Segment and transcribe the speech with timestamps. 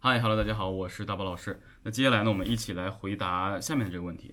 [0.00, 1.60] 嗨，Hello，大家好，我是大宝老师。
[1.82, 4.32] 那接下来呢，我们一起来回答下面的这个问题。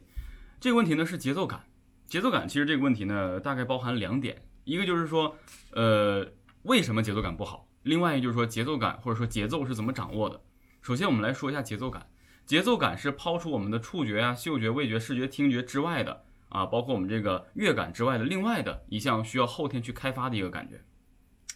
[0.60, 1.64] 这个问题呢是节奏感。
[2.06, 5.36] 节奏感其实这个问题呢，大概包含两点，一个就是说，
[5.72, 6.24] 呃，
[6.62, 7.68] 为什么节奏感不好？
[7.82, 10.40] 另外一就是说，节奏感或者说节奏是怎么掌握的？
[10.84, 12.06] 首先，我们来说一下节奏感。
[12.46, 20.80] 节奏感是抛出我们的触觉啊、嗅觉、味觉、视觉、听觉之外的啊，包括我们这个乐感之外的另外的一项需要后天去开发的一个感觉。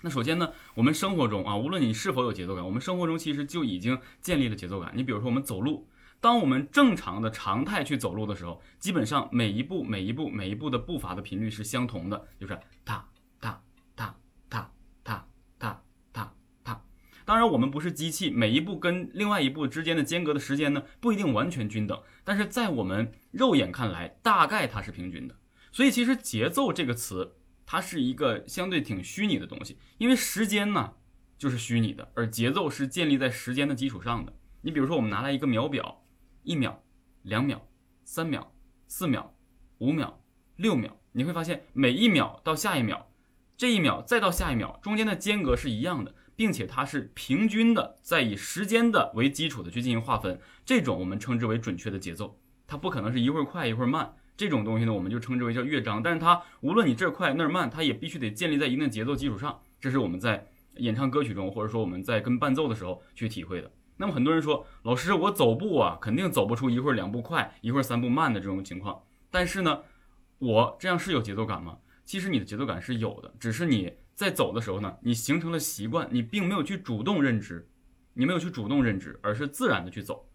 [0.02, 4.94] 那首先呢，我们生活中啊，无论你是否有节奏感，我们生活中其实就已经建立了节奏感。
[4.95, 5.89] 你比如说，我们走路，
[6.22, 13.05] 当我们正常的常态去走路的时候，基本上每一步、每一步、每一步的步伐的频率是相同的，就是踏
[13.41, 13.62] 踏
[13.94, 14.16] 踏
[14.49, 14.72] 踏
[15.03, 15.27] 踏
[15.59, 16.81] 踏踏踏。
[17.25, 25.36] 当然，我们不是机器，每一步跟另外一步之间的间隔的时间呢，不一定完全均等，但是在我们肉眼看来，大概它是平均的。
[25.73, 27.36] 所以，其实节奏这个词。
[27.71, 30.95] 它是一个相对挺虚拟的东西，因为时间呢
[31.38, 34.33] 就是虚拟的，而节奏是建立在时间的基础上的。
[34.61, 36.03] 你比如说，我们拿来一个秒表，
[36.41, 36.83] 一秒、
[37.21, 37.69] 两秒、
[38.03, 38.55] 三秒、
[38.88, 39.35] 四秒、
[39.77, 40.19] 五秒、
[40.55, 43.11] 六秒，你会发现每一秒到下一秒，
[43.55, 54.16] 这一秒再到下一秒中间的间隔是一样的，并且它是平均的，在以时间的为基础的去进行划分，这种我们称之为准确的节奏，它不可能是一会儿快一会儿慢。
[54.39, 59.59] 这种东西呢，我们就称之为叫乐章，但是它无论你这儿快那儿慢，它也必须得建立在一定的节奏基础上。
[59.81, 63.69] 这是我们在演唱歌曲中，或者说我们在跟伴奏的时候去体会的。
[63.97, 69.03] 那么很多人说，老师，我走步啊，肯定走不出一会儿两步快，一会儿三步慢的这种情况。
[69.29, 69.81] 但是呢，
[70.37, 71.77] 我这样是有节奏感吗？
[72.05, 77.67] 其实你的节奏感是有的，只是你在走的时候呢，你形成了习惯，你并没有去主动认知，
[78.13, 80.29] 你没有去主动认知，而是自然的去走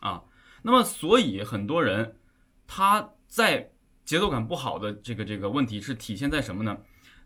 [0.00, 0.22] 啊。
[0.60, 2.16] 那么所以很多人
[2.66, 3.08] 他。
[3.32, 3.72] 在
[4.04, 6.80] 节奏感不好的这个这个问题是体现在什么呢？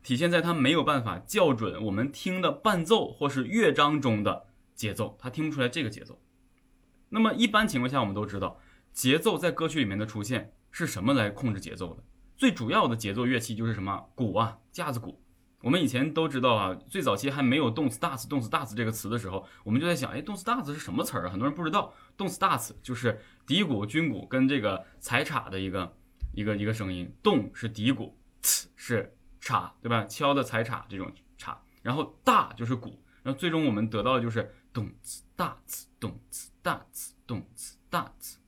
[0.04, 4.46] 体现在它没有办法校准我们听的伴奏或是乐章中的
[4.76, 6.20] 节奏，它听不出来这个节奏。
[7.08, 8.60] 那么一般情况下，我们都知道
[8.92, 12.04] 节奏在歌曲里面的出现是什么来控制节奏的？
[12.36, 14.08] 最主要的节奏乐器就是什么？
[14.14, 15.20] 鼓啊，架子鼓。
[15.62, 21.30] 我们以前都知道啊，最早期还没有动次打次动次打次这个词的时候，我们就在想，哎，动次打次是什么词儿啊？
[21.30, 25.96] 很多人不知道，动次打次就是底鼓、军鼓跟这个踩镲的一个
[26.34, 27.10] 一个一个声音。
[27.22, 30.04] 动是底鼓，次是镲，对吧？
[30.04, 38.38] 敲的踩镲这种镲，然后大就是鼓，然后最终我们得到的就是动次打次，动次打次，动次打次。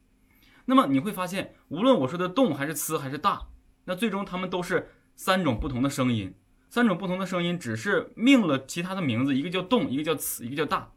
[0.66, 3.48] 那么你会发现，无论我说的动还是呲还是大，
[3.86, 6.34] 那最终它们都是三种不同的声音。
[6.70, 10.92] 三种不同的声音，只是命了其他的名字，一个叫动，一个叫呲，一个叫大。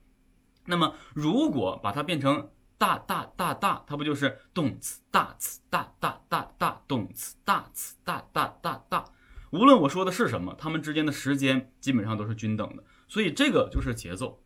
[0.66, 9.06] 那么，如果把它变成大大大大，它不就是动词大词大大大大动词大词大大大大？
[9.52, 12.84] 无论我说的是什么，它们之间的时间基本上都是均等的。
[13.08, 14.42] 所以这个就是节奏。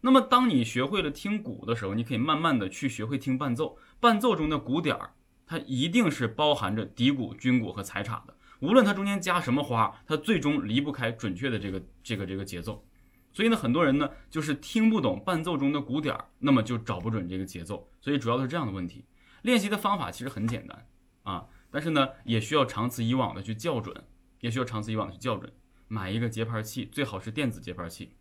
[0.00, 3.76] 那么，当你学会了听鼓的时候，你可以慢慢的去学会听伴奏。
[4.00, 5.14] 伴奏中的鼓点儿，
[5.46, 8.34] 它一定是包含着底鼓、军鼓和踩镲的。
[8.60, 12.86] 无论它中间加什么花，它最终离不开准确的这个这个这个节奏。
[13.32, 17.88] 所以呢，很多人呢就是听不懂伴奏中的鼓点儿，那么就找不准这个节奏。
[18.00, 19.04] 所以主要是这样的问题。
[19.42, 20.86] 练习的方法其实很简单
[21.22, 23.94] 啊，但是呢也需要长此以往的去校准，
[24.40, 25.52] 也需要长此以往的去校准。
[25.88, 28.14] 买一个节拍器，最好是电子节拍器，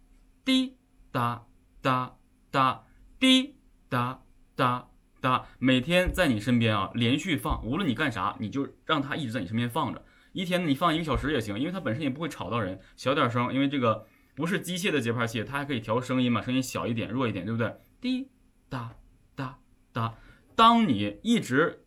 [0.46, 0.78] 滴
[1.12, 1.46] 答
[1.82, 2.16] 答
[2.50, 2.86] 答，
[3.20, 3.56] 滴
[3.90, 4.22] 答
[4.56, 4.90] 答
[5.22, 10.06] 答，每天在你身边啊连续放，无论你干啥，你就让它一直在你身边放着。
[10.32, 17.76] 一天你放一个小时也行，因为它本身也不会吵到人，小点声，因为这个不是机械的节拍器，它还可以调声音嘛，声音小一点、弱一点，对不对？
[18.00, 18.30] 滴
[18.70, 18.96] 答
[19.36, 19.60] 答
[19.92, 20.16] 答，
[20.56, 21.84] 当你一直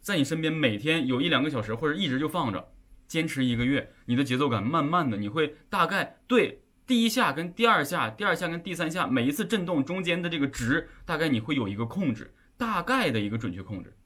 [0.00, 2.72] 在你身边，每天有一两个小时，或者一直就放着，
[3.06, 13.96] 坚持一个月，你的节奏感慢慢的，你会大概对第一下跟第二下、第二下跟第三下每一次震动中间的这个值，大概你会有一个控制，大概的一个准确控制。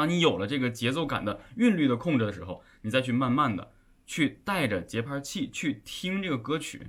[0.00, 3.70] 当你有了这个节奏感的韵律的控制的时候，你再去慢慢的
[4.06, 6.86] 去带着节拍器去听这个歌曲，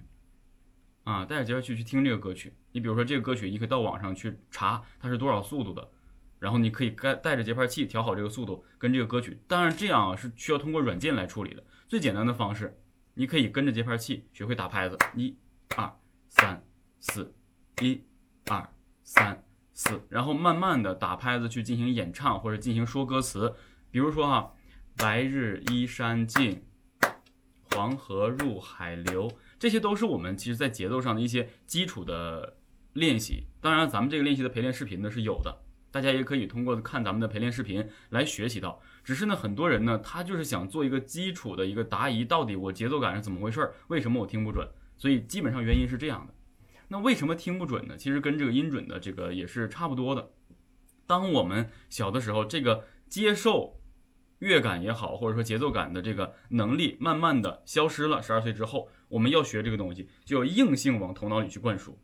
[1.03, 2.53] 啊，带着节拍器去听这个歌曲。
[2.71, 5.91] 你比如说这个歌曲，你可以到网上去查它是多少速度的，
[6.39, 9.37] 然后你可以带带着节拍器调好这个速度跟这个歌曲。
[9.45, 11.61] 当然这样啊是需要通过软件来处理的。
[11.89, 12.79] 最简单的方式，
[13.15, 15.35] 你可以跟着节拍器学会打拍子，一、
[15.75, 15.93] 二、
[16.29, 16.63] 三、
[17.01, 17.33] 四，
[17.81, 18.01] 一、
[18.45, 18.69] 二、
[19.03, 19.43] 三。
[19.73, 23.53] 四，然后慢慢的打拍子去进行演唱或者进行说歌词，
[23.89, 24.51] 比如说哈，
[24.97, 26.63] 白日依山尽，
[27.71, 32.57] 黄河入海流，这些都是我们其实在节奏上的一些基础的
[32.93, 33.47] 练习。
[33.61, 35.57] 当然，咱们这个练习的陪练视频呢是有的，
[35.89, 38.81] 大家也可以通过看咱们的陪练视频来学习到。
[39.03, 43.73] 只是呢，很多人呢，他就是想做一个基础的一个答疑，到底我节奏感是怎么回事儿？
[43.87, 44.67] 为什么我听不准？
[44.97, 46.33] 所以基本上原因是这样的。
[46.91, 47.95] 那为什么听不准呢？
[47.95, 50.33] 其实跟这个音准的这个也是差不多的。
[51.07, 53.79] 当我们小的时候，这个接受
[54.39, 58.21] 乐感也好，或者说节奏感的这个能力慢慢的消失了。
[58.21, 61.97] 十二岁之后，我们要学这个东西，就要硬性往头脑里去灌输。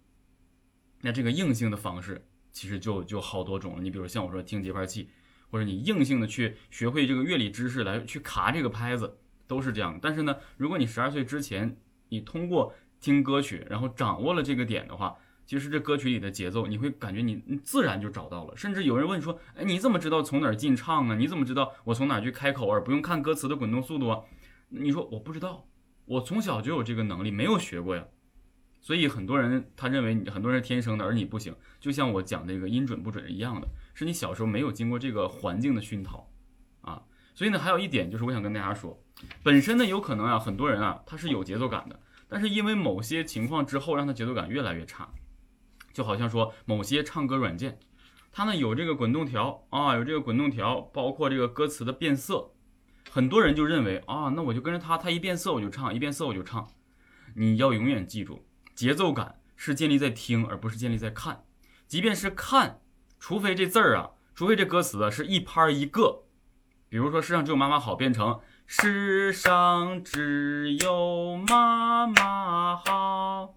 [1.01, 3.81] 那这个硬性的方式其实就就好多种了。
[3.81, 5.09] 你比如像我说听节拍器，
[5.49, 9.17] 或者你硬性的去学会这个乐理知识来去卡这个拍子，
[9.47, 9.99] 都是这样。
[10.01, 15.15] 但是呢，如果你十二岁之前，你通过听歌曲，然后掌握了这个点的话，
[15.45, 18.55] 其实这歌曲里的节奏，你会感觉你你自然就找到了。
[18.55, 21.15] 甚至有人问说，哎，你怎么知道从哪儿进唱啊？
[21.15, 24.19] 你怎么知道我从哪儿去开口，而不用看歌词的滚动速度啊？
[24.69, 25.65] 你说我不知道，
[26.05, 28.05] 我从小就有这个能力，没有学过呀。
[28.81, 31.55] 所以很多人他认为你很多人天生的，而你不行。
[31.79, 36.29] 就像我讲这个音准不准一样的，是你小时候没有经过这个环境的熏陶
[36.81, 37.01] 啊。
[37.33, 39.01] 所以呢，还有一点就是我想跟大家说，
[39.43, 41.99] 本身呢有可能啊，很多人啊他是有节奏感的。
[42.29, 45.09] 但是因为某些情况之后，让他节奏感越来越差，
[45.93, 47.79] 就好像说某些唱歌软件，
[48.31, 52.51] 它呢有这个滚动条啊，有这个滚动条，包括这个歌词的变色，
[53.09, 56.67] 很多人就认为啊，那我就跟着他，他一变色我就唱，一变色我就唱。
[57.35, 58.45] 你要永远记住，
[58.75, 61.45] 节奏感是建立在听，而不是建立在看。
[61.87, 62.81] 即便是看，
[63.19, 66.23] 除非这字儿啊，除非这歌词啊是一拍一个，
[66.89, 68.41] 比如说世上只有妈妈好，变成。
[68.69, 73.55] 世上只有妈妈好，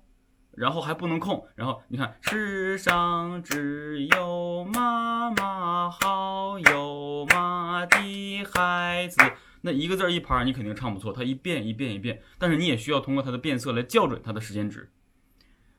[0.52, 9.20] 然后还不能空，然后你看，世上只有妈妈好，有妈的孩子，
[9.62, 14.92] 那一个字一拍，你肯定唱不错，它一遍一遍一遍，但是你也需要通过它的变色来校准它的时间值。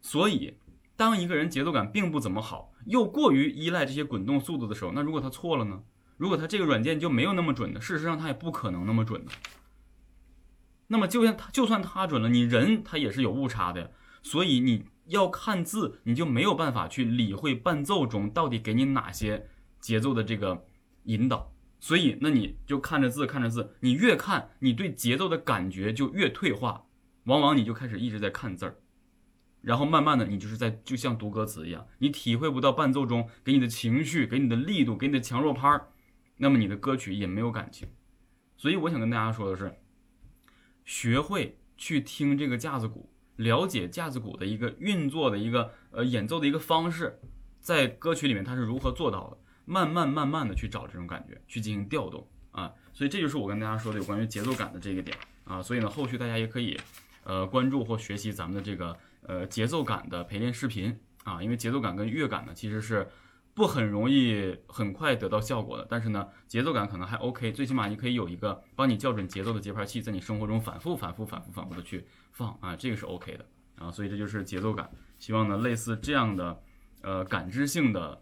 [0.02, 0.58] 所以，
[0.98, 5.84] 当一个人节奏感并不怎么好，又过于依赖这些滚动速度的时候，那如果他错了呢？
[6.22, 9.32] 如果他这个软件就没有那么准的，事实上他也不可能那么准的。
[10.86, 13.88] 那么就算他就算他准了，你人他也是有误差的呀，
[14.22, 19.48] 所以你要看字，你就没有办法去理会伴奏中到底给你哪些
[19.80, 20.64] 节奏的这个
[21.06, 21.52] 引导。
[21.80, 26.84] 所以那你就看着字看着字，你越看，你对节奏的感觉就越退化，
[27.24, 28.76] 往往你就开始一直在看字儿，
[29.62, 35.88] 然后慢慢的你就是在就像读歌词一样，你体会不到伴奏中给你的情绪、给你的力度、给你的强弱拍儿。
[36.44, 37.88] 那么你的歌曲也没有感情，
[38.58, 39.76] 所以我想跟大家说的是，
[40.84, 47.20] 学会去听这个架子鼓，了解架子鼓的一个运作的一个呃演奏的一个方式，
[47.60, 56.76] 在歌曲里面它是如何做到的，慢慢慢慢的去找这种感觉，去进行调动啊，所以这就是我跟大家说的有关于节奏感的这个点啊，所以呢，后续大家也可以
[57.24, 58.98] 呃关注或学习咱们的这个
[59.28, 63.08] 呃节奏感的陪练视频啊，因为节奏感跟乐感呢其实是。
[63.54, 73.46] 不很容易很快得到效果的，但是呢，节奏感可能还 OK，最起码你可以有一个帮你校准节奏的节拍器，在你生活中反复、反复、反复、反复的去放啊，这个是 OK 的
[73.78, 74.90] 啊，所以这就是节奏感。
[75.20, 76.62] 希望呢，类似这样的
[77.02, 78.22] 呃感知性的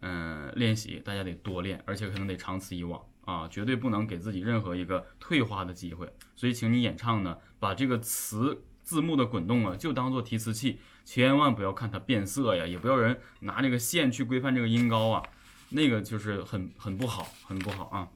[0.00, 6.12] 嗯练习，大家得多练，而且可能得长此以往啊，绝对不能给自己任何一个退化的机会。
[6.36, 8.62] 所以，请你演唱呢，把这个词。
[8.86, 15.22] 字幕的滚动啊，就当做提词器，千万不要看它变色呀，也不要人拿这个线去规范这个音高啊，
[15.70, 18.08] 那个就是很很不好，很不好啊。